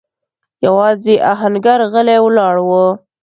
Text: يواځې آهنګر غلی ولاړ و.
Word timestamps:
يواځې 0.65 1.13
آهنګر 1.31 1.79
غلی 1.91 2.17
ولاړ 2.21 2.55
و. 2.67 2.69